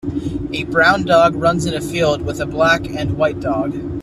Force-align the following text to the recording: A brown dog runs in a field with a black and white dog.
A 0.51 0.63
brown 0.63 1.03
dog 1.03 1.35
runs 1.35 1.67
in 1.67 1.75
a 1.75 1.79
field 1.79 2.23
with 2.23 2.39
a 2.39 2.47
black 2.47 2.87
and 2.87 3.19
white 3.19 3.39
dog. 3.39 3.75